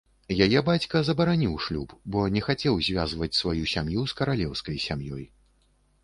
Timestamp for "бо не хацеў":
2.15-2.79